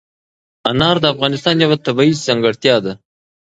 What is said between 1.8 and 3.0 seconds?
طبیعي ځانګړتیا ده.